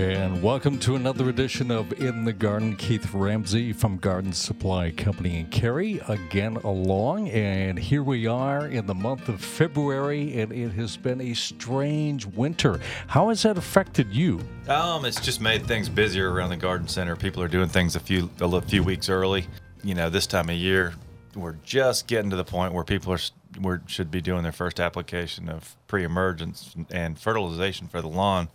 And 0.00 0.42
welcome 0.42 0.78
to 0.78 0.96
another 0.96 1.28
edition 1.28 1.70
of 1.70 1.92
In 2.00 2.24
the 2.24 2.32
Garden. 2.32 2.74
Keith 2.74 3.12
Ramsey 3.12 3.74
from 3.74 3.98
Garden 3.98 4.32
Supply 4.32 4.90
Company 4.92 5.40
in 5.40 5.48
Cary 5.48 6.00
again 6.08 6.56
along. 6.56 7.28
And 7.28 7.78
here 7.78 8.02
we 8.02 8.26
are 8.26 8.66
in 8.66 8.86
the 8.86 8.94
month 8.94 9.28
of 9.28 9.44
February, 9.44 10.40
and 10.40 10.52
it 10.52 10.70
has 10.70 10.96
been 10.96 11.20
a 11.20 11.34
strange 11.34 12.24
winter. 12.24 12.80
How 13.08 13.28
has 13.28 13.42
that 13.42 13.58
affected 13.58 14.10
you? 14.10 14.40
Um, 14.68 15.04
it's 15.04 15.20
just 15.20 15.42
made 15.42 15.66
things 15.66 15.90
busier 15.90 16.32
around 16.32 16.48
the 16.48 16.56
garden 16.56 16.88
center. 16.88 17.14
People 17.14 17.42
are 17.42 17.48
doing 17.48 17.68
things 17.68 17.94
a 17.94 18.00
few 18.00 18.30
a 18.40 18.62
few 18.62 18.82
weeks 18.82 19.10
early. 19.10 19.48
You 19.84 19.94
know, 19.94 20.08
this 20.08 20.26
time 20.26 20.48
of 20.48 20.56
year, 20.56 20.94
we're 21.34 21.58
just 21.62 22.06
getting 22.06 22.30
to 22.30 22.36
the 22.36 22.44
point 22.44 22.72
where 22.72 22.84
people 22.84 23.12
are 23.12 23.20
we're, 23.60 23.82
should 23.86 24.10
be 24.10 24.22
doing 24.22 24.44
their 24.44 24.52
first 24.52 24.80
application 24.80 25.50
of 25.50 25.76
pre-emergence 25.88 26.74
and 26.90 27.18
fertilization 27.18 27.86
for 27.86 28.00
the 28.00 28.08
lawn. 28.08 28.48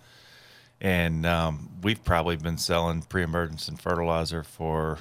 And 0.82 1.26
um, 1.26 1.70
we've 1.82 2.04
probably 2.04 2.36
been 2.36 2.58
selling 2.58 3.02
pre-emergence 3.04 3.68
and 3.68 3.80
fertilizer 3.80 4.44
for, 4.44 5.00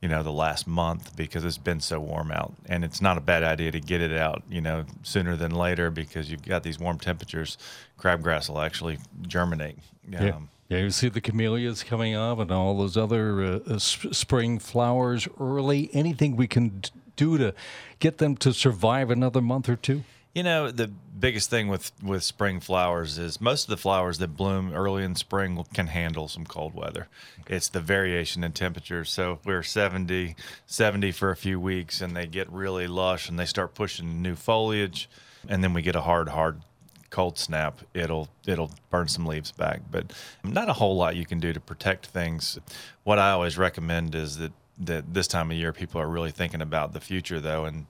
you 0.00 0.08
know, 0.08 0.22
the 0.22 0.32
last 0.32 0.66
month 0.66 1.16
because 1.16 1.44
it's 1.44 1.58
been 1.58 1.80
so 1.80 1.98
warm 1.98 2.30
out. 2.30 2.54
And 2.66 2.84
it's 2.84 3.00
not 3.00 3.16
a 3.16 3.20
bad 3.20 3.42
idea 3.42 3.72
to 3.72 3.80
get 3.80 4.00
it 4.00 4.12
out, 4.16 4.42
you 4.48 4.60
know, 4.60 4.84
sooner 5.02 5.34
than 5.36 5.52
later 5.52 5.90
because 5.90 6.30
you've 6.30 6.44
got 6.44 6.62
these 6.62 6.78
warm 6.78 6.98
temperatures. 6.98 7.56
Crabgrass 7.98 8.48
will 8.48 8.60
actually 8.60 8.98
germinate. 9.26 9.78
Yeah. 10.08 10.36
Um, 10.36 10.48
Yeah, 10.68 10.78
you 10.78 10.90
see 10.90 11.08
the 11.08 11.20
camellias 11.20 11.82
coming 11.82 12.14
up 12.14 12.38
and 12.38 12.50
all 12.50 12.76
those 12.76 12.96
other 12.96 13.42
uh, 13.42 13.58
uh, 13.74 13.78
sp- 13.80 14.12
spring 14.14 14.58
flowers 14.58 15.26
early. 15.40 15.88
Anything 15.92 16.36
we 16.36 16.46
can 16.46 16.80
d- 16.80 16.90
do 17.16 17.38
to 17.38 17.54
get 18.00 18.18
them 18.18 18.36
to 18.38 18.52
survive 18.52 19.10
another 19.10 19.40
month 19.40 19.68
or 19.68 19.76
two? 19.76 20.02
You 20.36 20.42
know, 20.42 20.70
the 20.70 20.88
biggest 20.88 21.48
thing 21.48 21.68
with 21.68 21.92
with 22.02 22.22
spring 22.22 22.60
flowers 22.60 23.16
is 23.16 23.40
most 23.40 23.62
of 23.62 23.70
the 23.70 23.78
flowers 23.78 24.18
that 24.18 24.36
bloom 24.36 24.70
early 24.74 25.02
in 25.02 25.14
spring 25.14 25.64
can 25.72 25.86
handle 25.86 26.28
some 26.28 26.44
cold 26.44 26.74
weather. 26.74 27.08
It's 27.46 27.70
the 27.70 27.80
variation 27.80 28.44
in 28.44 28.52
temperatures. 28.52 29.08
So 29.08 29.32
if 29.32 29.46
we're 29.46 29.62
70, 29.62 30.36
70 30.66 31.12
for 31.12 31.30
a 31.30 31.36
few 31.36 31.58
weeks 31.58 32.02
and 32.02 32.14
they 32.14 32.26
get 32.26 32.52
really 32.52 32.86
lush 32.86 33.30
and 33.30 33.38
they 33.38 33.46
start 33.46 33.74
pushing 33.74 34.20
new 34.20 34.34
foliage 34.34 35.08
and 35.48 35.64
then 35.64 35.72
we 35.72 35.80
get 35.80 35.96
a 35.96 36.02
hard 36.02 36.28
hard 36.28 36.60
cold 37.08 37.38
snap, 37.38 37.80
it'll 37.94 38.28
it'll 38.46 38.72
burn 38.90 39.08
some 39.08 39.24
leaves 39.24 39.52
back. 39.52 39.80
But 39.90 40.12
not 40.44 40.68
a 40.68 40.74
whole 40.74 40.98
lot 40.98 41.16
you 41.16 41.24
can 41.24 41.40
do 41.40 41.54
to 41.54 41.60
protect 41.60 42.08
things. 42.08 42.58
What 43.04 43.18
I 43.18 43.30
always 43.30 43.56
recommend 43.56 44.14
is 44.14 44.36
that 44.36 44.52
that 44.80 45.14
this 45.14 45.28
time 45.28 45.50
of 45.50 45.56
year 45.56 45.72
people 45.72 45.98
are 45.98 46.06
really 46.06 46.30
thinking 46.30 46.60
about 46.60 46.92
the 46.92 47.00
future 47.00 47.40
though 47.40 47.64
and 47.64 47.86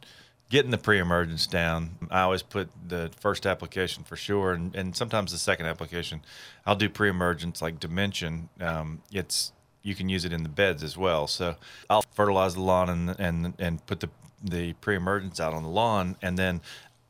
getting 0.50 0.70
the 0.70 0.78
pre-emergence 0.78 1.46
down. 1.46 1.96
I 2.10 2.22
always 2.22 2.42
put 2.42 2.68
the 2.86 3.10
first 3.18 3.46
application 3.46 4.04
for 4.04 4.16
sure, 4.16 4.52
and, 4.52 4.74
and 4.74 4.96
sometimes 4.96 5.32
the 5.32 5.38
second 5.38 5.66
application. 5.66 6.22
I'll 6.64 6.76
do 6.76 6.88
pre-emergence 6.88 7.60
like 7.62 7.80
Dimension. 7.80 8.48
Um, 8.60 9.02
it's 9.12 9.52
you 9.82 9.94
can 9.94 10.08
use 10.08 10.24
it 10.24 10.32
in 10.32 10.42
the 10.42 10.48
beds 10.48 10.82
as 10.82 10.96
well. 10.96 11.26
So 11.28 11.56
I'll 11.88 12.02
fertilize 12.12 12.54
the 12.54 12.62
lawn 12.62 12.88
and 12.88 13.16
and 13.18 13.54
and 13.58 13.86
put 13.86 14.00
the 14.00 14.10
the 14.42 14.74
pre-emergence 14.74 15.40
out 15.40 15.54
on 15.54 15.62
the 15.62 15.68
lawn, 15.68 16.16
and 16.22 16.38
then 16.38 16.60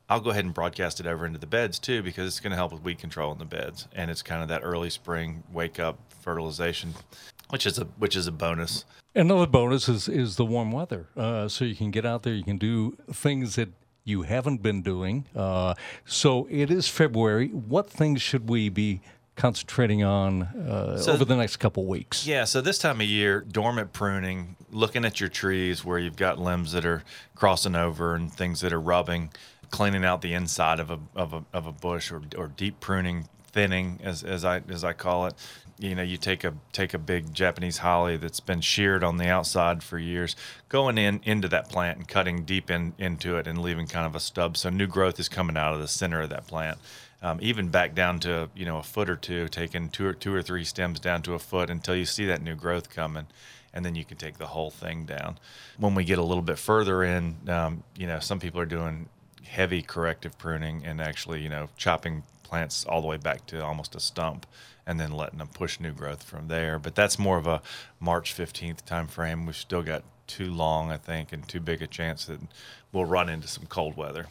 I'll 0.09 0.21
go 0.21 0.29
ahead 0.29 0.45
and 0.45 0.53
broadcast 0.53 0.99
it 0.99 1.05
over 1.05 1.25
into 1.25 1.39
the 1.39 1.47
beds 1.47 1.79
too 1.79 2.01
because 2.01 2.27
it's 2.27 2.39
going 2.39 2.51
to 2.51 2.55
help 2.55 2.71
with 2.71 2.81
weed 2.81 2.99
control 2.99 3.31
in 3.33 3.37
the 3.37 3.45
beds, 3.45 3.87
and 3.93 4.09
it's 4.09 4.21
kind 4.21 4.41
of 4.41 4.47
that 4.47 4.61
early 4.63 4.89
spring 4.89 5.43
wake 5.51 5.79
up 5.79 5.99
fertilization, 6.21 6.93
which 7.49 7.65
is 7.65 7.77
a 7.79 7.85
which 7.97 8.15
is 8.15 8.27
a 8.27 8.31
bonus. 8.31 8.85
Another 9.15 9.47
bonus 9.47 9.89
is, 9.89 10.07
is 10.07 10.35
the 10.35 10.45
warm 10.45 10.71
weather. 10.71 11.07
Uh, 11.17 11.47
so 11.47 11.65
you 11.65 11.75
can 11.75 11.89
get 11.89 12.05
out 12.05 12.21
there, 12.23 12.33
you 12.33 12.43
can 12.43 12.57
do 12.57 12.95
things 13.11 13.55
that 13.55 13.69
you 14.03 14.21
haven't 14.21 14.61
been 14.61 14.81
doing. 14.83 15.25
Uh, 15.35 15.73
so 16.05 16.47
it 16.51 16.69
is 16.69 16.87
February. 16.87 17.47
What 17.49 17.89
things 17.89 18.21
should 18.21 18.47
we 18.47 18.69
be 18.69 19.01
concentrating 19.35 20.03
on 20.03 20.43
uh, 20.43 20.97
So- 20.99 21.13
over 21.13 21.25
the 21.25 21.35
next 21.35 21.57
couple 21.57 21.85
weeks? 21.85 22.27
Yeah, 22.27 22.43
so 22.43 22.61
this 22.61 22.77
time 22.77 23.01
of 23.01 23.07
year, 23.07 23.41
dormant 23.41 23.91
pruning, 23.91 24.55
looking 24.71 25.03
at 25.03 25.19
your 25.19 25.29
trees 25.29 25.83
where 25.83 25.97
you've 25.99 26.15
got 26.15 26.37
limbs 26.39 26.71
that 26.73 26.85
are 26.85 27.03
crossing 27.35 27.75
over 27.75 28.13
and 28.15 28.31
things 28.31 28.61
that 28.61 28.71
are 28.71 28.79
rubbing, 28.81 29.31
cleaning 29.71 30.05
out 30.05 30.21
the 30.21 30.33
inside 30.33 30.79
of 30.79 30.89
a 30.91 30.99
of 31.15 31.33
a, 31.33 31.43
of 31.53 31.65
a 31.65 31.71
bush 31.71 32.11
or, 32.11 32.21
or 32.37 32.47
deep 32.47 32.79
pruning, 32.79 33.27
thinning 33.51 33.99
as, 34.03 34.23
as 34.23 34.45
I 34.45 34.61
as 34.69 34.83
I 34.83 34.93
call 34.93 35.25
it. 35.25 35.33
You 35.79 35.93
know, 35.93 36.01
you 36.01 36.17
take 36.17 36.43
a 36.43 36.53
take 36.73 36.93
a 36.93 36.97
big 36.97 37.33
Japanese 37.33 37.79
holly 37.79 38.17
that's 38.17 38.39
been 38.39 38.61
sheared 38.61 39.03
on 39.03 39.17
the 39.17 39.27
outside 39.27 39.83
for 39.83 39.99
years, 39.99 40.35
going 40.69 40.97
in 40.97 41.21
into 41.23 41.47
that 41.49 41.69
plant 41.69 41.97
and 41.99 42.07
cutting 42.07 42.43
deep 42.43 42.71
in 42.71 42.93
into 42.97 43.37
it 43.37 43.45
and 43.45 43.61
leaving 43.61 43.87
kind 43.87 44.05
of 44.05 44.15
a 44.15 44.19
stub, 44.19 44.57
so 44.57 44.69
new 44.69 44.87
growth 44.87 45.19
is 45.19 45.29
coming 45.29 45.55
out 45.55 45.73
of 45.73 45.79
the 45.79 45.87
center 45.87 46.21
of 46.21 46.29
that 46.29 46.47
plant 46.47 46.77
um, 47.21 47.39
even 47.41 47.69
back 47.69 47.95
down 47.95 48.19
to 48.21 48.49
you 48.55 48.65
know 48.65 48.77
a 48.77 48.83
foot 48.83 49.09
or 49.09 49.15
two, 49.15 49.47
taking 49.47 49.89
two 49.89 50.05
or 50.05 50.13
two 50.13 50.33
or 50.33 50.41
three 50.41 50.63
stems 50.63 50.99
down 50.99 51.21
to 51.23 51.33
a 51.33 51.39
foot 51.39 51.69
until 51.69 51.95
you 51.95 52.05
see 52.05 52.25
that 52.25 52.41
new 52.41 52.55
growth 52.55 52.89
coming, 52.89 53.27
and 53.73 53.83
then 53.83 53.95
you 53.95 54.05
can 54.05 54.17
take 54.17 54.37
the 54.37 54.47
whole 54.47 54.69
thing 54.69 55.05
down. 55.05 55.37
When 55.77 55.95
we 55.95 56.03
get 56.03 56.19
a 56.19 56.23
little 56.23 56.43
bit 56.43 56.59
further 56.59 57.03
in, 57.03 57.37
um, 57.47 57.83
you 57.97 58.07
know, 58.07 58.19
some 58.19 58.39
people 58.39 58.61
are 58.61 58.65
doing 58.65 59.09
heavy 59.43 59.81
corrective 59.81 60.37
pruning 60.37 60.85
and 60.85 60.99
actually 60.99 61.41
you 61.41 61.47
know 61.47 61.69
chopping 61.77 62.21
plants 62.47 62.85
all 62.85 63.01
the 63.01 63.07
way 63.07 63.17
back 63.17 63.45
to 63.47 63.63
almost 63.63 63.95
a 63.95 63.99
stump 63.99 64.45
and 64.85 64.99
then 64.99 65.11
letting 65.11 65.39
them 65.39 65.49
push 65.49 65.79
new 65.79 65.91
growth 65.91 66.23
from 66.23 66.47
there 66.47 66.79
but 66.79 66.95
that's 66.95 67.17
more 67.19 67.37
of 67.37 67.47
a 67.47 67.61
march 67.99 68.35
15th 68.35 68.85
time 68.85 69.07
frame 69.07 69.45
we've 69.45 69.55
still 69.55 69.83
got 69.83 70.03
too 70.27 70.51
long 70.51 70.91
i 70.91 70.97
think 70.97 71.31
and 71.33 71.47
too 71.47 71.59
big 71.59 71.81
a 71.81 71.87
chance 71.87 72.25
that 72.25 72.39
we'll 72.91 73.05
run 73.05 73.29
into 73.29 73.47
some 73.47 73.65
cold 73.67 73.95
weather 73.97 74.25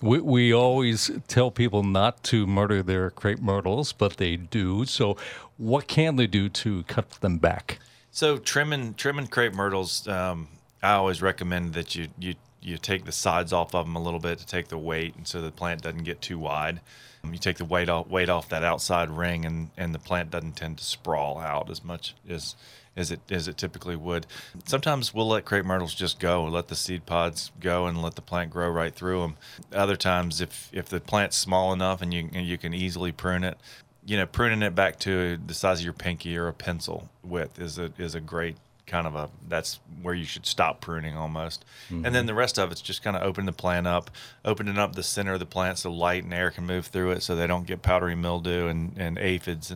We, 0.00 0.20
we 0.20 0.52
always 0.54 1.10
tell 1.28 1.50
people 1.50 1.82
not 1.82 2.22
to 2.24 2.46
murder 2.46 2.82
their 2.82 3.10
crepe 3.10 3.40
myrtles, 3.40 3.92
but 3.92 4.16
they 4.16 4.36
do. 4.36 4.86
So, 4.86 5.16
what 5.58 5.86
can 5.86 6.16
they 6.16 6.26
do 6.26 6.48
to 6.48 6.82
cut 6.84 7.10
them 7.20 7.36
back? 7.38 7.78
So 8.10 8.38
trimming 8.38 8.94
trimming 8.94 9.28
crepe 9.28 9.54
myrtles, 9.54 10.08
um, 10.08 10.48
I 10.82 10.92
always 10.94 11.20
recommend 11.22 11.74
that 11.74 11.94
you 11.94 12.08
you 12.18 12.34
you 12.62 12.76
take 12.78 13.04
the 13.04 13.12
sides 13.12 13.52
off 13.52 13.74
of 13.74 13.86
them 13.86 13.96
a 13.96 14.02
little 14.02 14.18
bit 14.20 14.38
to 14.38 14.46
take 14.46 14.68
the 14.68 14.78
weight, 14.78 15.14
and 15.16 15.26
so 15.28 15.40
the 15.40 15.52
plant 15.52 15.82
doesn't 15.82 16.04
get 16.04 16.20
too 16.20 16.38
wide. 16.38 16.80
You 17.24 17.38
take 17.38 17.58
the 17.58 17.64
weight 17.64 17.88
off 17.88 18.08
weight 18.08 18.28
off 18.28 18.48
that 18.48 18.64
outside 18.64 19.10
ring, 19.10 19.44
and 19.44 19.70
and 19.76 19.94
the 19.94 19.98
plant 19.98 20.30
doesn't 20.30 20.56
tend 20.56 20.78
to 20.78 20.84
sprawl 20.84 21.38
out 21.38 21.70
as 21.70 21.84
much 21.84 22.14
as 22.28 22.56
as 22.96 23.10
it 23.10 23.20
as 23.30 23.48
it 23.48 23.56
typically 23.56 23.96
would. 23.96 24.26
Sometimes 24.64 25.14
we'll 25.14 25.28
let 25.28 25.44
crepe 25.44 25.64
myrtles 25.64 25.94
just 25.94 26.18
go, 26.18 26.44
let 26.44 26.68
the 26.68 26.76
seed 26.76 27.06
pods 27.06 27.52
go, 27.60 27.86
and 27.86 28.02
let 28.02 28.14
the 28.14 28.22
plant 28.22 28.50
grow 28.50 28.68
right 28.68 28.94
through 28.94 29.20
them. 29.20 29.36
Other 29.72 29.96
times, 29.96 30.40
if 30.40 30.70
if 30.72 30.88
the 30.88 31.00
plant's 31.00 31.36
small 31.36 31.72
enough 31.72 32.02
and 32.02 32.12
you 32.12 32.28
and 32.32 32.46
you 32.46 32.58
can 32.58 32.74
easily 32.74 33.12
prune 33.12 33.44
it, 33.44 33.58
you 34.04 34.16
know, 34.16 34.26
pruning 34.26 34.62
it 34.62 34.74
back 34.74 34.98
to 35.00 35.36
the 35.36 35.54
size 35.54 35.80
of 35.80 35.84
your 35.84 35.94
pinky 35.94 36.36
or 36.36 36.48
a 36.48 36.52
pencil 36.52 37.08
width 37.22 37.58
is 37.58 37.78
a 37.78 37.92
is 37.98 38.14
a 38.14 38.20
great 38.20 38.56
kind 38.90 39.06
of 39.06 39.14
a 39.14 39.30
that's 39.48 39.78
where 40.02 40.14
you 40.14 40.24
should 40.24 40.44
stop 40.46 40.80
pruning 40.80 41.16
almost. 41.16 41.64
And 42.04 42.14
then 42.14 42.26
the 42.26 42.34
rest 42.34 42.58
of 42.58 42.72
it's 42.72 42.80
just 42.80 43.02
kind 43.02 43.16
of 43.16 43.22
opening 43.22 43.46
the 43.46 43.52
plant 43.52 43.86
up, 43.86 44.10
opening 44.44 44.78
up 44.78 44.94
the 44.94 45.02
center 45.02 45.34
of 45.34 45.38
the 45.40 45.46
plant 45.46 45.78
so 45.78 45.90
light 45.92 46.24
and 46.24 46.34
air 46.34 46.50
can 46.50 46.66
move 46.66 46.86
through 46.86 47.12
it 47.12 47.22
so 47.22 47.34
they 47.36 47.46
don't 47.46 47.66
get 47.66 47.82
powdery 47.82 48.14
mildew 48.14 48.66
and, 48.66 48.92
and 48.98 49.18
aphids. 49.18 49.74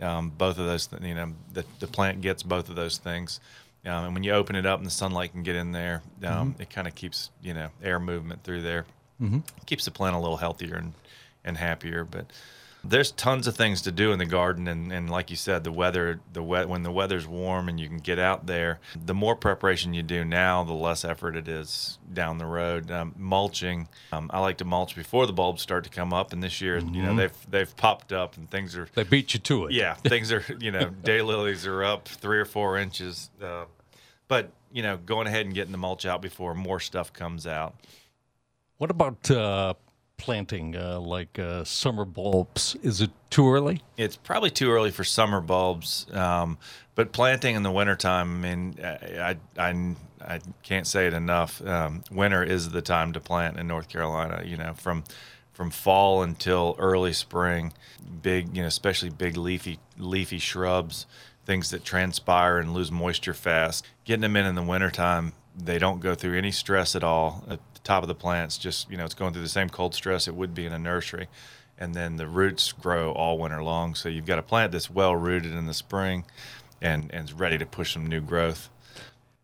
Um, 0.00 0.30
both 0.30 0.58
of 0.58 0.66
those, 0.66 0.86
th- 0.88 1.02
you 1.02 1.14
know, 1.14 1.32
the, 1.52 1.64
the 1.80 1.86
plant 1.86 2.20
gets 2.22 2.42
both 2.42 2.68
of 2.68 2.74
those 2.76 2.98
things. 2.98 3.40
Um, 3.84 4.04
and 4.04 4.14
when 4.14 4.22
you 4.24 4.32
open 4.32 4.56
it 4.56 4.64
up 4.66 4.78
and 4.78 4.86
the 4.86 4.90
sunlight 4.92 5.32
can 5.32 5.42
get 5.42 5.56
in 5.56 5.72
there, 5.72 6.02
um, 6.24 6.54
it 6.58 6.70
kind 6.70 6.86
of 6.86 6.94
keeps, 6.94 7.30
you 7.42 7.54
know, 7.54 7.68
air 7.82 7.98
movement 8.00 8.42
through 8.44 8.62
there. 8.62 8.84
Keeps 9.66 9.84
the 9.84 9.90
plant 9.92 10.16
a 10.16 10.18
little 10.18 10.36
healthier 10.38 10.76
and, 10.76 10.92
and 11.44 11.56
happier. 11.56 12.04
But 12.04 12.26
there's 12.84 13.12
tons 13.12 13.46
of 13.46 13.54
things 13.56 13.80
to 13.82 13.92
do 13.92 14.12
in 14.12 14.18
the 14.18 14.26
garden 14.26 14.66
and, 14.66 14.92
and 14.92 15.08
like 15.08 15.30
you 15.30 15.36
said 15.36 15.62
the 15.64 15.70
weather 15.72 16.20
the 16.32 16.42
wet 16.42 16.68
when 16.68 16.82
the 16.82 16.90
weather's 16.90 17.26
warm 17.26 17.68
and 17.68 17.78
you 17.78 17.88
can 17.88 17.98
get 17.98 18.18
out 18.18 18.46
there 18.46 18.80
the 19.06 19.14
more 19.14 19.36
preparation 19.36 19.94
you 19.94 20.02
do 20.02 20.24
now 20.24 20.64
the 20.64 20.72
less 20.72 21.04
effort 21.04 21.36
it 21.36 21.46
is 21.48 21.98
down 22.12 22.38
the 22.38 22.46
road. 22.46 22.90
Um, 22.90 23.14
mulching 23.16 23.88
um, 24.12 24.30
i 24.32 24.40
like 24.40 24.58
to 24.58 24.64
mulch 24.64 24.96
before 24.96 25.26
the 25.26 25.32
bulbs 25.32 25.62
start 25.62 25.84
to 25.84 25.90
come 25.90 26.12
up 26.12 26.32
and 26.32 26.42
this 26.42 26.60
year 26.60 26.78
you 26.78 27.02
know 27.02 27.14
they've 27.14 27.50
they've 27.50 27.76
popped 27.76 28.12
up 28.12 28.36
and 28.36 28.50
things 28.50 28.76
are 28.76 28.88
They 28.94 29.04
beat 29.04 29.34
you 29.34 29.40
to 29.40 29.66
it. 29.66 29.72
yeah 29.72 29.94
things 30.12 30.32
are 30.32 30.44
you 30.58 30.70
know 30.70 30.86
daylilies 31.02 31.66
are 31.66 31.84
up 31.84 32.08
three 32.08 32.38
or 32.38 32.44
four 32.44 32.78
inches 32.78 33.30
uh, 33.42 33.64
but 34.28 34.50
you 34.72 34.82
know 34.82 34.96
going 34.96 35.26
ahead 35.26 35.44
and 35.46 35.54
getting 35.54 35.72
the 35.72 35.78
mulch 35.78 36.04
out 36.06 36.22
before 36.22 36.54
more 36.54 36.80
stuff 36.80 37.12
comes 37.12 37.46
out. 37.46 37.74
What 38.78 38.90
about 38.90 39.30
uh, 39.30 39.74
planting, 40.22 40.76
uh, 40.76 41.00
like 41.00 41.36
uh, 41.36 41.64
summer 41.64 42.04
bulbs? 42.04 42.76
Is 42.82 43.00
it 43.00 43.10
too 43.28 43.50
early? 43.50 43.82
it's 43.96 44.14
probably 44.14 44.50
too 44.50 44.70
early 44.70 44.92
for 44.92 45.02
summer 45.02 45.40
bulbs, 45.40 46.06
um, 46.12 46.58
but 46.94 47.10
planting 47.12 47.56
in 47.56 47.64
the 47.64 47.72
wintertime, 47.72 48.44
I 48.44 48.48
mean, 48.48 48.76
I, 48.84 49.36
I, 49.58 49.96
I, 50.24 50.40
can't 50.62 50.86
say 50.86 51.08
it 51.08 51.12
enough. 51.12 51.60
Um, 51.66 52.04
winter 52.10 52.44
is 52.44 52.70
the 52.70 52.82
time 52.82 53.12
to 53.14 53.20
plant 53.20 53.58
in 53.58 53.66
North 53.66 53.88
Carolina, 53.88 54.44
you 54.46 54.56
know, 54.56 54.74
from 54.74 55.02
from 55.52 55.70
fall 55.70 56.22
until 56.22 56.76
early 56.78 57.12
spring, 57.12 57.72
big, 58.22 58.56
you 58.56 58.62
know, 58.62 58.68
especially 58.68 59.10
big 59.10 59.36
leafy 59.36 59.80
leafy 59.98 60.38
shrubs, 60.38 61.06
things 61.44 61.70
that 61.70 61.84
transpire 61.84 62.58
and 62.58 62.72
lose 62.72 62.92
moisture 62.92 63.34
fast. 63.34 63.84
Getting 64.04 64.22
them 64.22 64.36
in 64.36 64.46
in 64.46 64.54
the 64.54 64.62
wintertime, 64.62 65.32
they 65.56 65.78
don't 65.80 66.00
go 66.00 66.14
through 66.14 66.38
any 66.38 66.52
stress 66.52 66.94
at 66.94 67.02
all. 67.02 67.44
Top 67.84 68.02
of 68.02 68.08
the 68.08 68.14
plants, 68.14 68.58
just, 68.58 68.90
you 68.90 68.96
know, 68.96 69.04
it's 69.04 69.14
going 69.14 69.32
through 69.32 69.42
the 69.42 69.48
same 69.48 69.68
cold 69.68 69.94
stress 69.94 70.28
it 70.28 70.34
would 70.34 70.54
be 70.54 70.66
in 70.66 70.72
a 70.72 70.78
nursery 70.78 71.28
and 71.82 71.94
then 71.94 72.16
the 72.16 72.28
roots 72.28 72.70
grow 72.70 73.10
all 73.12 73.38
winter 73.38 73.62
long. 73.62 73.96
So 73.96 74.08
you've 74.08 74.26
got 74.26 74.38
a 74.38 74.42
plant 74.42 74.70
that's 74.70 74.88
well 74.88 75.16
rooted 75.16 75.52
in 75.52 75.66
the 75.66 75.74
spring, 75.74 76.24
and 76.80 77.10
and 77.12 77.28
is 77.28 77.32
ready 77.32 77.58
to 77.58 77.66
push 77.66 77.94
some 77.94 78.06
new 78.06 78.20
growth. 78.20 78.68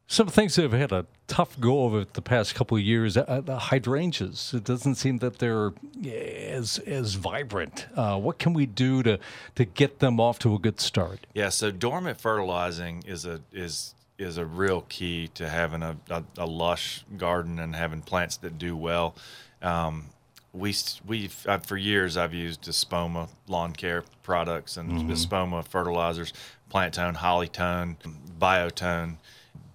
Some 0.07 0.29
things 0.29 0.55
that 0.55 0.63
have 0.63 0.73
had 0.73 0.91
a 0.91 1.05
tough 1.27 1.61
go 1.61 1.85
of 1.85 1.95
it 1.95 2.15
the 2.15 2.23
past 2.23 2.55
couple 2.55 2.79
of 2.79 2.83
years. 2.83 3.17
Uh, 3.17 3.43
the 3.45 3.59
hydrangeas. 3.59 4.55
It 4.55 4.65
doesn't 4.65 4.95
seem 4.95 5.19
that 5.19 5.39
they're 5.39 5.73
as 6.07 6.79
as 6.79 7.15
vibrant. 7.15 7.89
Uh, 7.95 8.19
what 8.19 8.39
can 8.39 8.55
we 8.55 8.67
do 8.67 9.03
to 9.03 9.19
to 9.57 9.65
get 9.65 9.99
them 9.99 10.21
off 10.21 10.39
to 10.41 10.55
a 10.55 10.59
good 10.59 10.81
start? 10.81 11.27
Yeah. 11.35 11.49
So 11.49 11.71
dormant 11.73 12.21
fertilizing 12.21 13.03
is 13.05 13.27
a 13.27 13.41
is 13.53 13.95
is 14.19 14.37
a 14.39 14.45
real 14.45 14.83
key 14.89 15.29
to 15.35 15.49
having 15.49 15.83
a, 15.83 15.97
a, 16.11 16.25
a 16.39 16.47
lush 16.47 17.05
garden 17.17 17.59
and 17.59 17.75
having 17.75 18.03
plants 18.03 18.37
that 18.39 18.59
do 18.59 18.77
well. 18.77 19.15
Um, 19.63 20.07
we 20.53 20.75
we've 21.07 21.47
I've, 21.47 21.65
for 21.65 21.77
years 21.77 22.17
I've 22.17 22.35
used 22.35 22.63
Espoma 22.65 23.29
lawn 23.47 23.73
care 23.73 24.03
products 24.23 24.77
and 24.77 24.91
mm-hmm. 24.91 25.11
Espoma 25.11 25.67
fertilizers, 25.67 26.33
Plant 26.69 26.95
Tone, 26.95 27.15
Holly-Tone, 27.15 27.97
Biotone 28.41 29.17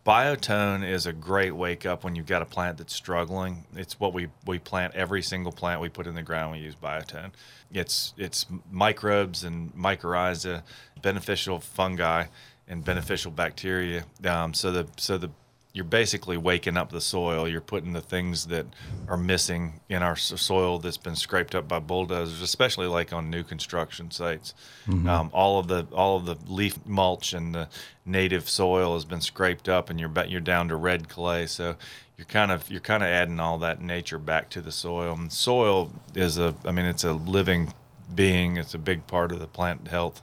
Biotone 0.06 0.86
is 0.86 1.06
a 1.06 1.14
great 1.14 1.56
wake 1.56 1.86
up 1.86 2.04
when 2.04 2.16
you've 2.16 2.26
got 2.26 2.42
a 2.42 2.46
plant 2.46 2.78
that's 2.78 2.94
struggling. 2.94 3.64
It's 3.74 4.00
what 4.02 4.14
we, 4.14 4.28
we 4.46 4.60
plant 4.60 4.96
every 4.96 5.22
single 5.22 5.54
plant 5.54 5.80
we 5.80 5.88
put 5.88 6.08
in 6.08 6.16
the 6.16 6.24
ground. 6.24 6.52
We 6.52 6.60
use 6.60 6.76
Biotone. 6.76 7.32
It's 7.72 8.14
it's 8.18 8.46
microbes 8.70 9.46
and 9.46 9.74
mycorrhiza, 9.74 10.64
beneficial 11.02 11.60
fungi, 11.60 12.26
and 12.68 12.84
beneficial 12.84 13.32
bacteria. 13.32 14.06
Um, 14.26 14.54
so 14.54 14.72
the 14.72 14.88
so 14.98 15.18
the 15.18 15.30
you're 15.74 15.84
basically 15.84 16.38
waking 16.38 16.78
up 16.78 16.92
the 16.92 17.02
soil. 17.02 17.48
You're 17.48 17.60
putting 17.60 17.94
the 17.94 18.02
things 18.02 18.46
that 18.46 18.68
are 19.08 19.18
missing 19.18 19.80
in 19.90 20.04
our 20.04 20.16
soil 20.16 20.78
that's 20.78 20.98
been 20.98 21.16
scraped 21.16 21.56
up 21.56 21.68
by 21.68 21.80
bulldozers, 21.80 22.42
especially 22.42 22.86
like 22.86 23.12
on 23.12 23.32
new 23.32 23.42
construction 23.42 24.12
sites. 24.12 24.54
Mm-hmm. 24.86 25.10
Um, 25.10 25.30
all 25.34 25.58
of 25.58 25.68
the 25.68 25.88
all 25.92 26.18
of 26.18 26.26
the 26.26 26.38
leaf 26.46 26.78
mulch 26.86 27.34
and 27.34 27.56
the 27.56 27.70
native 28.06 28.48
soil 28.48 28.94
has 28.94 29.04
been 29.04 29.22
scraped 29.22 29.68
up, 29.68 29.90
and 29.90 30.00
you're 30.00 30.12
you're 30.28 30.42
down 30.42 30.68
to 30.68 30.76
red 30.76 31.10
clay. 31.10 31.48
So 31.48 31.76
you're 32.18 32.26
kind 32.26 32.52
of 32.52 32.70
you're 32.70 32.80
kind 32.80 33.02
of 33.02 33.10
adding 33.10 33.40
all 33.40 33.58
that 33.58 33.82
nature 33.82 34.20
back 34.20 34.52
to 34.52 34.62
the 34.62 34.72
soil. 34.72 35.16
And 35.16 35.34
soil 35.34 35.92
is 36.14 36.38
a 36.38 36.56
I 36.66 36.72
mean 36.72 36.86
it's 36.86 37.04
a 37.04 37.14
living 37.14 37.74
being. 38.14 38.58
It's 38.58 38.76
a 38.76 38.80
big 38.80 39.08
part 39.08 39.32
of 39.32 39.40
the 39.40 39.48
plant 39.48 39.88
health. 39.88 40.22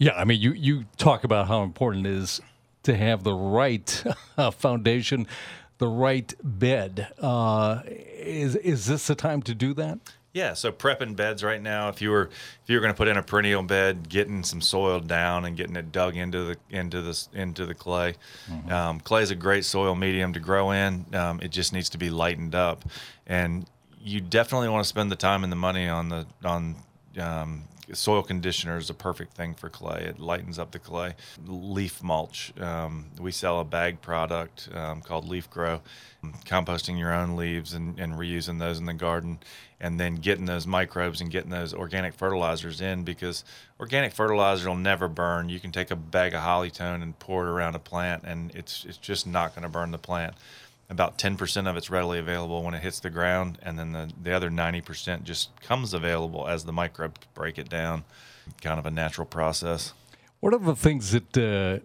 Yeah, 0.00 0.14
I 0.16 0.24
mean 0.24 0.40
you 0.40 0.52
you 0.52 0.86
talk 0.96 1.24
about 1.24 1.46
how 1.46 1.62
important 1.62 2.06
it 2.06 2.12
is 2.14 2.40
to 2.84 2.96
have 2.96 3.22
the 3.22 3.34
right 3.34 4.02
uh, 4.38 4.50
foundation, 4.50 5.26
the 5.76 5.88
right 5.88 6.34
bed. 6.42 7.12
Uh, 7.20 7.82
is 7.86 8.56
is 8.56 8.86
this 8.86 9.06
the 9.06 9.14
time 9.14 9.42
to 9.42 9.54
do 9.54 9.74
that? 9.74 9.98
Yeah, 10.32 10.54
so 10.54 10.72
prepping 10.72 11.16
beds 11.16 11.42
right 11.44 11.60
now. 11.60 11.90
If 11.90 12.00
you 12.00 12.10
were 12.10 12.30
if 12.62 12.68
you 12.68 12.76
were 12.76 12.80
going 12.80 12.94
to 12.94 12.96
put 12.96 13.08
in 13.08 13.18
a 13.18 13.22
perennial 13.22 13.62
bed, 13.62 14.08
getting 14.08 14.42
some 14.42 14.62
soil 14.62 15.00
down 15.00 15.44
and 15.44 15.54
getting 15.54 15.76
it 15.76 15.92
dug 15.92 16.16
into 16.16 16.44
the 16.44 16.56
into 16.70 17.02
the 17.02 17.26
into 17.34 17.66
the 17.66 17.74
clay. 17.74 18.14
Mm-hmm. 18.48 18.72
Um, 18.72 19.00
clay 19.00 19.22
is 19.22 19.30
a 19.30 19.34
great 19.34 19.66
soil 19.66 19.94
medium 19.94 20.32
to 20.32 20.40
grow 20.40 20.70
in. 20.70 21.04
Um, 21.14 21.40
it 21.42 21.50
just 21.50 21.74
needs 21.74 21.90
to 21.90 21.98
be 21.98 22.08
lightened 22.08 22.54
up, 22.54 22.84
and 23.26 23.66
you 24.00 24.22
definitely 24.22 24.70
want 24.70 24.82
to 24.82 24.88
spend 24.88 25.10
the 25.10 25.16
time 25.16 25.44
and 25.44 25.52
the 25.52 25.56
money 25.56 25.88
on 25.88 26.08
the 26.08 26.26
on 26.42 26.76
um, 27.18 27.64
soil 27.92 28.22
conditioner 28.22 28.76
is 28.76 28.90
a 28.90 28.94
perfect 28.94 29.34
thing 29.34 29.54
for 29.54 29.68
clay. 29.68 30.04
It 30.04 30.18
lightens 30.18 30.58
up 30.58 30.70
the 30.70 30.78
clay. 30.78 31.14
Leaf 31.46 32.02
mulch. 32.02 32.52
Um, 32.60 33.06
we 33.18 33.32
sell 33.32 33.60
a 33.60 33.64
bag 33.64 34.00
product 34.00 34.68
um, 34.74 35.00
called 35.02 35.28
LeafGro. 35.28 35.80
Composting 36.44 36.98
your 36.98 37.14
own 37.14 37.34
leaves 37.34 37.72
and, 37.72 37.98
and 37.98 38.12
reusing 38.12 38.58
those 38.58 38.78
in 38.78 38.84
the 38.84 38.92
garden, 38.92 39.38
and 39.80 39.98
then 39.98 40.16
getting 40.16 40.44
those 40.44 40.66
microbes 40.66 41.22
and 41.22 41.30
getting 41.30 41.48
those 41.48 41.72
organic 41.72 42.12
fertilizers 42.12 42.82
in 42.82 43.04
because 43.04 43.42
organic 43.78 44.12
fertilizer 44.12 44.68
will 44.68 44.76
never 44.76 45.08
burn. 45.08 45.48
You 45.48 45.58
can 45.58 45.72
take 45.72 45.90
a 45.90 45.96
bag 45.96 46.34
of 46.34 46.42
Holly-Tone 46.42 47.00
and 47.00 47.18
pour 47.18 47.46
it 47.46 47.48
around 47.48 47.74
a 47.74 47.78
plant, 47.78 48.24
and 48.26 48.54
it's 48.54 48.84
it's 48.84 48.98
just 48.98 49.26
not 49.26 49.54
going 49.54 49.62
to 49.62 49.70
burn 49.70 49.92
the 49.92 49.98
plant 49.98 50.34
about 50.90 51.16
10% 51.16 51.70
of 51.70 51.76
it's 51.76 51.88
readily 51.88 52.18
available 52.18 52.62
when 52.62 52.74
it 52.74 52.82
hits 52.82 53.00
the 53.00 53.10
ground 53.10 53.58
and 53.62 53.78
then 53.78 53.92
the, 53.92 54.10
the 54.20 54.32
other 54.32 54.50
90% 54.50 55.22
just 55.22 55.48
comes 55.60 55.94
available 55.94 56.48
as 56.48 56.64
the 56.64 56.72
microbes 56.72 57.20
break 57.32 57.58
it 57.58 57.68
down 57.68 58.04
kind 58.60 58.78
of 58.78 58.84
a 58.84 58.90
natural 58.90 59.26
process. 59.26 59.94
What 60.40 60.52
are 60.52 60.58
the 60.58 60.74
things 60.74 61.12
that 61.12 61.36
uh, 61.38 61.84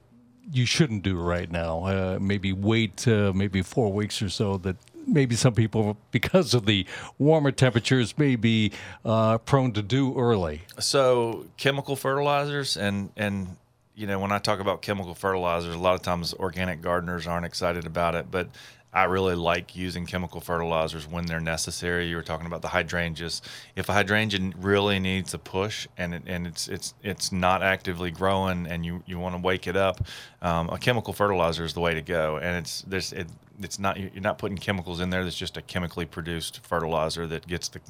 you 0.52 0.66
shouldn't 0.66 1.04
do 1.04 1.20
right 1.20 1.52
now? 1.52 1.86
Uh, 1.86 2.18
maybe 2.20 2.52
wait 2.52 3.08
uh, 3.08 3.32
maybe 3.36 3.62
four 3.62 3.94
weeks 3.94 4.22
or 4.22 4.30
so 4.30 4.58
that 4.60 4.78
maybe 5.06 5.36
some 5.36 5.54
people 5.54 5.98
because 6.10 6.56
of 6.56 6.66
the 6.66 6.88
warmer 7.20 7.52
temperatures 7.52 8.18
may 8.18 8.36
be 8.36 8.72
uh, 9.04 9.38
prone 9.40 9.72
to 9.74 9.84
do 9.84 10.18
early. 10.18 10.62
So 10.80 11.46
chemical 11.58 11.96
fertilizers 11.96 12.76
and 12.76 13.12
and 13.16 13.58
you 13.96 14.08
know, 14.08 14.20
when 14.20 14.32
I 14.32 14.40
talk 14.40 14.60
about 14.60 14.82
chemical 14.82 15.16
fertilizers, 15.16 15.74
a 15.74 15.80
lot 15.80 15.96
of 15.96 16.02
times 16.02 16.34
organic 16.34 16.82
gardeners 16.82 17.28
aren't 17.28 17.46
excited 17.46 17.86
about 17.86 18.14
it, 18.14 18.30
but 18.30 18.50
I 18.96 19.04
really 19.04 19.36
like 19.36 19.76
using 19.76 20.06
chemical 20.06 20.40
fertilizers 20.40 21.06
when 21.06 21.26
they're 21.26 21.42
necessary. 21.42 22.08
You 22.08 22.16
were 22.16 22.24
talking 22.24 22.48
about 22.48 22.62
the 22.62 22.70
hydrangeas. 22.70 23.42
If 23.76 23.90
a 23.90 23.94
hydrangea 23.94 24.54
really 24.58 25.00
needs 25.00 25.34
a 25.34 25.38
push 25.38 25.86
and 25.98 26.16
it, 26.16 26.24
and 26.26 26.48
it's 26.48 26.70
it's 26.70 26.94
it's 27.04 27.30
not 27.34 27.62
actively 27.62 28.10
growing 28.10 28.66
and 28.68 28.86
you, 28.86 29.04
you 29.06 29.20
want 29.20 29.36
to 29.36 29.42
wake 29.42 29.68
it 29.68 29.76
up, 29.76 30.00
um, 30.42 30.70
a 30.70 30.78
chemical 30.78 31.12
fertilizer 31.12 31.66
is 31.66 31.74
the 31.74 31.82
way 31.82 31.94
to 31.94 32.02
go. 32.02 32.38
And 32.38 32.56
it's 32.56 32.84
there's 32.84 33.12
it, 33.12 33.28
it's 33.62 33.80
not 33.80 34.00
you're 34.00 34.22
not 34.22 34.38
putting 34.38 34.58
chemicals 34.58 35.02
in 35.02 35.10
there. 35.10 35.24
There's 35.24 35.36
just 35.36 35.58
a 35.58 35.62
chemically 35.62 36.06
produced 36.06 36.62
fertilizer 36.66 37.28
that 37.28 37.46
gets 37.48 37.68
the 37.68 37.82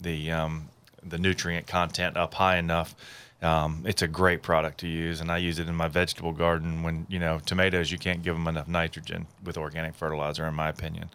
the 0.00 0.32
um, 0.32 0.70
the 1.04 1.18
nutrient 1.18 1.68
content 1.68 2.16
up 2.16 2.34
high 2.34 2.56
enough 2.56 2.96
um, 3.40 3.84
it's 3.86 4.02
a 4.02 4.08
great 4.08 4.42
product 4.42 4.80
to 4.80 4.88
use, 4.88 5.20
and 5.20 5.30
I 5.30 5.38
use 5.38 5.58
it 5.58 5.68
in 5.68 5.74
my 5.74 5.88
vegetable 5.88 6.32
garden. 6.32 6.82
When 6.82 7.06
you 7.08 7.18
know 7.18 7.38
tomatoes, 7.38 7.90
you 7.90 7.98
can't 7.98 8.22
give 8.22 8.34
them 8.34 8.48
enough 8.48 8.66
nitrogen 8.66 9.26
with 9.44 9.56
organic 9.56 9.94
fertilizer, 9.94 10.46
in 10.46 10.54
my 10.54 10.68
opinion. 10.68 11.10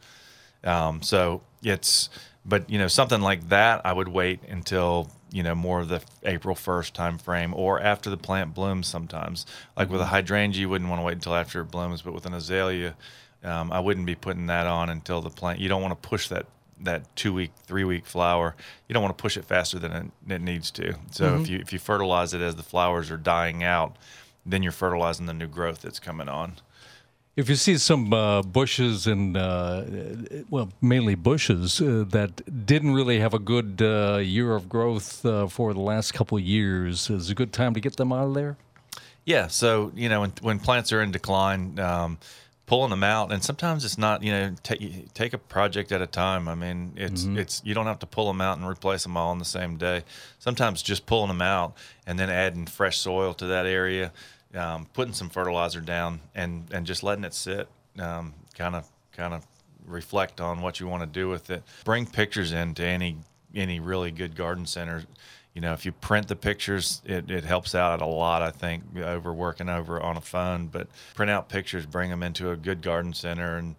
Um, 0.63 1.01
so 1.01 1.41
it's, 1.61 2.09
but 2.45 2.69
you 2.69 2.77
know 2.77 2.87
something 2.87 3.21
like 3.21 3.49
that, 3.49 3.81
I 3.85 3.91
would 3.91 4.07
wait 4.07 4.39
until 4.49 5.11
you 5.31 5.43
know 5.43 5.53
more 5.53 5.81
of 5.81 5.89
the 5.89 6.01
April 6.23 6.55
first 6.55 6.93
time 6.93 7.17
frame, 7.17 7.53
or 7.53 7.81
after 7.81 8.09
the 8.09 8.17
plant 8.17 8.53
blooms. 8.53 8.87
Sometimes, 8.87 9.45
like 9.75 9.89
with 9.89 9.99
a 9.99 10.05
mm-hmm. 10.05 10.13
hydrangea, 10.13 10.61
you 10.61 10.69
wouldn't 10.69 10.89
want 10.89 11.01
to 11.01 11.05
wait 11.05 11.15
until 11.15 11.35
after 11.35 11.59
it 11.59 11.65
blooms, 11.65 12.01
but 12.01 12.13
with 12.13 12.25
an 12.25 12.33
azalea, 12.33 12.95
um, 13.43 13.69
I 13.69 13.81
wouldn't 13.81 14.05
be 14.05 14.15
putting 14.15 14.45
that 14.45 14.65
on 14.65 14.89
until 14.89 15.21
the 15.21 15.29
plant. 15.29 15.59
You 15.59 15.67
don't 15.67 15.81
want 15.81 16.01
to 16.01 16.07
push 16.07 16.29
that 16.29 16.45
that 16.83 17.15
two 17.15 17.33
week, 17.33 17.51
three 17.65 17.83
week 17.83 18.05
flower, 18.05 18.55
you 18.87 18.93
don't 18.93 19.03
want 19.03 19.17
to 19.17 19.21
push 19.21 19.37
it 19.37 19.45
faster 19.45 19.79
than 19.79 19.91
it, 19.91 20.33
it 20.33 20.41
needs 20.41 20.71
to. 20.71 20.95
So 21.11 21.25
mm-hmm. 21.25 21.41
if 21.41 21.49
you 21.49 21.59
if 21.59 21.73
you 21.73 21.79
fertilize 21.79 22.33
it 22.33 22.41
as 22.41 22.55
the 22.55 22.63
flowers 22.63 23.11
are 23.11 23.17
dying 23.17 23.63
out, 23.63 23.97
then 24.45 24.63
you're 24.63 24.71
fertilizing 24.71 25.25
the 25.25 25.33
new 25.33 25.47
growth 25.47 25.81
that's 25.81 25.99
coming 25.99 26.29
on. 26.29 26.53
If 27.35 27.49
you 27.49 27.55
see 27.55 27.77
some 27.79 28.13
uh, 28.13 28.43
bushes 28.43 29.07
and 29.07 29.35
uh, 29.35 29.83
well, 30.51 30.71
mainly 30.81 31.15
bushes 31.15 31.81
uh, 31.81 32.05
that 32.09 32.65
didn't 32.67 32.93
really 32.93 33.19
have 33.19 33.33
a 33.33 33.39
good 33.39 33.81
uh, 33.81 34.17
year 34.17 34.53
of 34.53 34.69
growth 34.69 35.25
uh, 35.25 35.47
for 35.47 35.73
the 35.73 35.79
last 35.79 36.13
couple 36.13 36.37
of 36.37 36.43
years, 36.43 37.09
is 37.09 37.31
a 37.31 37.35
good 37.35 37.51
time 37.51 37.73
to 37.73 37.79
get 37.79 37.97
them 37.97 38.11
out 38.11 38.27
of 38.27 38.33
there. 38.35 38.55
Yeah. 39.25 39.47
So 39.47 39.91
you 39.95 40.09
know, 40.09 40.21
when, 40.21 40.33
when 40.41 40.59
plants 40.59 40.93
are 40.93 41.01
in 41.01 41.11
decline. 41.11 41.79
Um, 41.79 42.19
pulling 42.65 42.89
them 42.89 43.03
out 43.03 43.31
and 43.31 43.43
sometimes 43.43 43.83
it's 43.83 43.97
not 43.97 44.23
you 44.23 44.31
know 44.31 44.55
take 44.63 45.13
take 45.13 45.33
a 45.33 45.37
project 45.37 45.91
at 45.91 46.01
a 46.01 46.07
time. 46.07 46.47
I 46.47 46.55
mean 46.55 46.93
it's 46.95 47.23
mm-hmm. 47.23 47.37
it's 47.37 47.61
you 47.65 47.73
don't 47.73 47.87
have 47.87 47.99
to 47.99 48.05
pull 48.05 48.27
them 48.27 48.41
out 48.41 48.57
and 48.57 48.67
replace 48.67 49.03
them 49.03 49.17
all 49.17 49.31
in 49.31 49.39
the 49.39 49.45
same 49.45 49.77
day. 49.77 50.03
Sometimes 50.39 50.81
just 50.81 51.05
pulling 51.05 51.27
them 51.27 51.41
out 51.41 51.75
and 52.07 52.17
then 52.17 52.29
adding 52.29 52.65
fresh 52.65 52.97
soil 52.97 53.33
to 53.35 53.45
that 53.47 53.65
area 53.65 54.11
um, 54.55 54.87
putting 54.93 55.13
some 55.13 55.29
fertilizer 55.29 55.81
down 55.81 56.21
and 56.35 56.65
and 56.71 56.85
just 56.85 57.03
letting 57.03 57.23
it 57.23 57.33
sit 57.33 57.67
kind 57.97 58.75
of 58.75 58.87
kind 59.15 59.33
of 59.33 59.45
reflect 59.85 60.39
on 60.39 60.61
what 60.61 60.79
you 60.79 60.87
want 60.87 61.01
to 61.01 61.07
do 61.07 61.27
with 61.29 61.49
it. 61.49 61.63
Bring 61.83 62.05
pictures 62.05 62.51
into 62.51 62.83
any 62.83 63.17
any 63.53 63.79
really 63.79 64.11
good 64.11 64.35
garden 64.35 64.65
center 64.65 65.03
you 65.53 65.61
know, 65.61 65.73
if 65.73 65.85
you 65.85 65.91
print 65.91 66.27
the 66.27 66.35
pictures, 66.35 67.01
it, 67.05 67.29
it 67.29 67.43
helps 67.43 67.75
out 67.75 68.01
a 68.01 68.05
lot, 68.05 68.41
I 68.41 68.49
think, 68.49 68.83
over 68.97 69.31
working 69.31 69.69
over 69.69 70.01
on 70.01 70.17
a 70.17 70.21
phone. 70.21 70.67
But 70.67 70.87
print 71.13 71.29
out 71.29 71.47
pictures, 71.47 71.85
bring 71.85 72.09
them 72.09 72.23
into 72.23 72.49
a 72.49 72.55
good 72.55 72.81
garden 72.81 73.13
center, 73.13 73.57
and, 73.57 73.75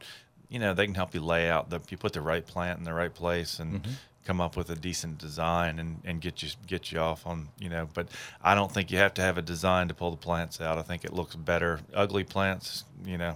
you 0.48 0.60
know, 0.60 0.72
they 0.72 0.86
can 0.86 0.94
help 0.94 1.14
you 1.14 1.20
lay 1.20 1.50
out 1.50 1.70
the, 1.70 1.80
you 1.90 1.96
put 1.96 2.12
the 2.12 2.20
right 2.20 2.46
plant 2.46 2.78
in 2.78 2.84
the 2.84 2.94
right 2.94 3.12
place 3.12 3.58
and 3.58 3.82
mm-hmm. 3.82 3.92
come 4.24 4.40
up 4.40 4.56
with 4.56 4.70
a 4.70 4.76
decent 4.76 5.18
design 5.18 5.80
and, 5.80 6.00
and 6.04 6.20
get 6.20 6.44
you, 6.44 6.50
get 6.68 6.92
you 6.92 7.00
off 7.00 7.26
on, 7.26 7.48
you 7.58 7.68
know, 7.68 7.88
but 7.92 8.08
I 8.40 8.54
don't 8.54 8.70
think 8.70 8.92
you 8.92 8.98
have 8.98 9.14
to 9.14 9.22
have 9.22 9.36
a 9.36 9.42
design 9.42 9.88
to 9.88 9.94
pull 9.94 10.12
the 10.12 10.16
plants 10.16 10.60
out. 10.60 10.78
I 10.78 10.82
think 10.82 11.04
it 11.04 11.12
looks 11.12 11.34
better. 11.34 11.80
Ugly 11.92 12.24
plants, 12.24 12.84
you 13.04 13.18
know, 13.18 13.34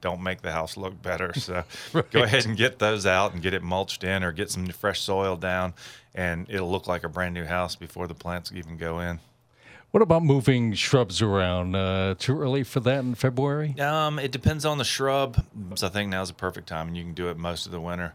don't 0.00 0.22
make 0.22 0.42
the 0.42 0.52
house 0.52 0.76
look 0.76 1.00
better. 1.02 1.32
So 1.44 1.64
right. 1.92 2.10
go 2.10 2.22
ahead 2.22 2.46
and 2.46 2.56
get 2.56 2.78
those 2.78 3.04
out 3.06 3.34
and 3.34 3.42
get 3.42 3.54
it 3.54 3.62
mulched 3.62 4.02
in 4.04 4.24
or 4.24 4.32
get 4.32 4.50
some 4.50 4.66
fresh 4.68 5.00
soil 5.00 5.36
down, 5.36 5.74
and 6.14 6.46
it'll 6.48 6.70
look 6.70 6.86
like 6.86 7.04
a 7.04 7.08
brand 7.08 7.34
new 7.34 7.44
house 7.44 7.76
before 7.76 8.06
the 8.06 8.14
plants 8.14 8.50
even 8.54 8.76
go 8.76 9.00
in. 9.00 9.20
What 9.90 10.02
about 10.02 10.24
moving 10.24 10.72
shrubs 10.74 11.22
around? 11.22 11.76
Uh, 11.76 12.14
too 12.18 12.40
early 12.40 12.64
for 12.64 12.80
that 12.80 13.00
in 13.00 13.14
February? 13.14 13.78
Um, 13.78 14.18
it 14.18 14.32
depends 14.32 14.64
on 14.64 14.78
the 14.78 14.84
shrub. 14.84 15.44
So 15.76 15.86
I 15.86 15.90
think 15.90 16.10
now's 16.10 16.28
the 16.28 16.34
perfect 16.34 16.66
time, 16.66 16.88
and 16.88 16.96
you 16.96 17.04
can 17.04 17.14
do 17.14 17.28
it 17.28 17.36
most 17.36 17.66
of 17.66 17.72
the 17.72 17.80
winter. 17.80 18.14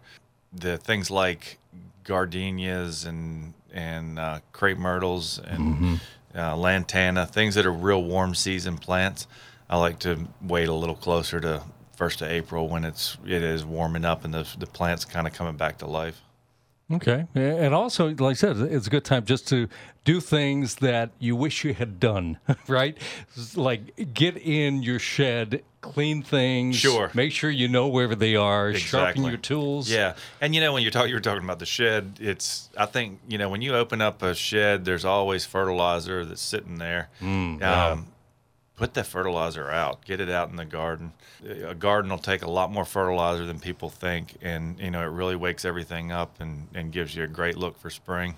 The 0.51 0.77
things 0.77 1.09
like 1.09 1.57
gardenias 2.03 3.05
and 3.05 3.53
and 3.71 4.19
uh, 4.19 4.39
crepe 4.51 4.77
myrtles 4.77 5.39
and 5.39 5.99
uh, 6.35 6.55
lantana, 6.57 7.25
things 7.25 7.55
that 7.55 7.65
are 7.65 7.71
real 7.71 8.03
warm 8.03 8.35
season 8.35 8.77
plants. 8.77 9.27
I 9.69 9.77
like 9.77 9.99
to 9.99 10.27
wait 10.41 10.67
a 10.67 10.73
little 10.73 10.95
closer 10.95 11.39
to 11.41 11.63
first 11.95 12.21
of 12.21 12.29
April 12.29 12.67
when 12.69 12.85
it's 12.85 13.17
it 13.25 13.43
is 13.43 13.65
warming 13.65 14.05
up 14.05 14.25
and 14.25 14.33
the 14.33 14.47
the 14.57 14.67
plants 14.67 15.05
kind 15.05 15.27
of 15.27 15.33
coming 15.33 15.57
back 15.57 15.77
to 15.79 15.85
life. 15.85 16.21
Okay. 16.91 17.27
And 17.35 17.73
also, 17.73 18.07
like 18.15 18.31
I 18.31 18.33
said, 18.33 18.57
it's 18.57 18.87
a 18.87 18.89
good 18.89 19.05
time 19.05 19.23
just 19.23 19.47
to 19.49 19.67
do 20.05 20.19
things 20.19 20.75
that 20.75 21.11
you 21.19 21.35
wish 21.35 21.63
you 21.63 21.73
had 21.73 21.99
done, 21.99 22.39
right? 22.67 22.97
Like 23.55 24.13
get 24.13 24.37
in 24.37 24.81
your 24.81 24.97
shed, 24.97 25.63
clean 25.81 26.23
things. 26.23 26.77
Sure. 26.77 27.11
Make 27.13 27.31
sure 27.31 27.51
you 27.51 27.67
know 27.67 27.87
where 27.87 28.15
they 28.15 28.35
are, 28.35 28.73
sharpen 28.73 29.23
your 29.23 29.37
tools. 29.37 29.89
Yeah, 29.89 30.15
and 30.41 30.55
you 30.55 30.61
know 30.61 30.73
when 30.73 30.81
you're 30.81 30.91
talking, 30.91 31.09
you 31.09 31.15
were 31.15 31.21
talking 31.21 31.43
about 31.43 31.59
the 31.59 31.67
shed. 31.67 32.17
It's 32.19 32.69
I 32.75 32.87
think 32.87 33.19
you 33.27 33.37
know 33.37 33.49
when 33.49 33.61
you 33.61 33.75
open 33.75 34.01
up 34.01 34.23
a 34.23 34.33
shed, 34.33 34.83
there's 34.83 35.05
always 35.05 35.45
fertilizer 35.45 36.25
that's 36.25 36.41
sitting 36.41 36.79
there. 36.79 37.09
Mm, 37.21 37.61
um, 37.61 38.07
Put 38.79 38.93
that 38.93 39.07
fertilizer 39.07 39.69
out. 39.69 40.05
Get 40.05 40.21
it 40.21 40.29
out 40.29 40.49
in 40.49 40.55
the 40.55 40.63
garden. 40.65 41.11
A 41.45 41.75
garden 41.75 42.09
will 42.09 42.17
take 42.17 42.41
a 42.43 42.49
lot 42.49 42.71
more 42.71 42.85
fertilizer 42.85 43.45
than 43.45 43.59
people 43.59 43.89
think, 43.89 44.37
and 44.41 44.79
you 44.79 44.89
know 44.89 45.01
it 45.01 45.11
really 45.11 45.35
wakes 45.35 45.65
everything 45.65 46.13
up 46.13 46.39
and, 46.39 46.67
and 46.73 46.91
gives 46.93 47.13
you 47.13 47.23
a 47.23 47.27
great 47.27 47.57
look 47.57 47.77
for 47.77 47.89
spring. 47.89 48.35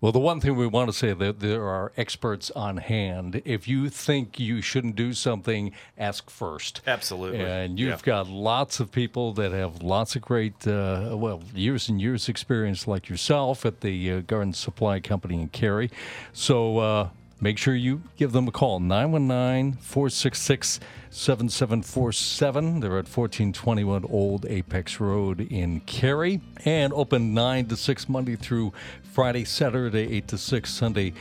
Well, 0.00 0.12
the 0.12 0.18
one 0.18 0.40
thing 0.40 0.56
we 0.56 0.66
want 0.66 0.88
to 0.90 0.96
say 0.96 1.12
that 1.12 1.40
there 1.40 1.64
are 1.68 1.90
experts 1.96 2.50
on 2.52 2.78
hand. 2.78 3.42
If 3.44 3.66
you 3.68 3.88
think 3.90 4.38
you 4.38 4.60
shouldn't 4.62 4.94
do 4.96 5.12
something, 5.12 5.72
ask 5.98 6.28
first. 6.30 6.80
Absolutely. 6.86 7.40
And 7.40 7.78
you've 7.78 8.00
Yeah. 8.00 8.04
got 8.04 8.28
lots 8.28 8.78
of 8.80 8.92
people 8.92 9.32
that 9.34 9.52
have 9.52 9.82
lots 9.82 10.14
of 10.16 10.22
great, 10.22 10.66
uh, 10.66 11.10
well, 11.16 11.42
years 11.54 11.88
and 11.88 12.00
years 12.00 12.28
experience 12.28 12.86
like 12.86 13.08
yourself 13.08 13.64
at 13.66 13.80
the 13.80 14.12
uh, 14.12 14.20
Garden 14.20 14.52
Supply 14.52 15.00
Company 15.00 15.40
in 15.40 15.48
Cary. 15.48 15.90
So 16.34 16.78
uh, 16.78 17.08
make 17.40 17.58
sure 17.58 17.74
you 17.74 18.02
give 18.16 18.32
them 18.32 18.48
a 18.48 18.50
call 18.50 18.80
919 18.80 19.74
466 19.80 20.80
7747. 21.10 22.80
They're 22.80 22.98
at 22.98 23.08
1421 23.08 24.04
Old 24.10 24.44
Apex 24.46 25.00
Road 25.00 25.40
in 25.40 25.80
Cary. 25.80 26.40
And 26.64 26.92
open 26.92 27.34
9 27.34 27.66
to 27.66 27.76
6 27.76 28.08
Monday 28.08 28.36
through 28.36 28.72
Friday, 29.12 29.44
Saturday 29.44 30.16
8 30.16 30.28
to 30.28 30.38
6, 30.38 30.70
Sunday 30.70 31.12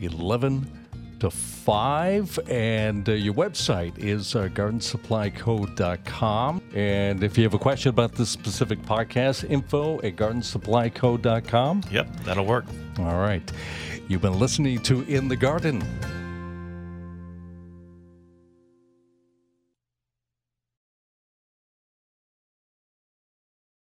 11 0.00 0.80
to 1.20 1.30
5 1.30 2.40
and 2.50 3.08
uh, 3.08 3.12
your 3.12 3.32
website 3.34 3.96
is 3.98 4.34
uh, 4.34 4.48
gardensupplyco.com 4.48 6.60
and 6.74 7.22
if 7.22 7.38
you 7.38 7.44
have 7.44 7.54
a 7.54 7.58
question 7.58 7.88
about 7.90 8.10
this 8.12 8.28
specific 8.28 8.82
podcast 8.82 9.48
info 9.48 9.98
at 10.02 10.16
gardensupplyco.com 10.16 11.82
Yep, 11.90 12.16
that'll 12.24 12.44
work. 12.44 12.64
all 12.98 13.18
right 13.20 13.50
you've 14.08 14.22
been 14.22 14.38
listening 14.38 14.78
to 14.80 15.02
in 15.02 15.28
the 15.28 15.36
garden 15.36 15.82